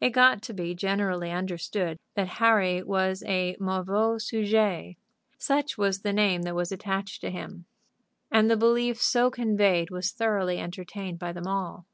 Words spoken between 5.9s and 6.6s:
the name that